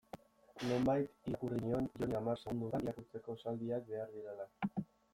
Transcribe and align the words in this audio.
Nonbait 0.69 1.09
irakurri 1.31 1.59
nion 1.65 1.91
Joni 1.99 2.19
hamar 2.23 2.41
segundotan 2.45 2.89
irakurtzeko 2.91 3.39
esaldiak 3.41 3.89
behar 3.95 4.13
direla. 4.19 4.53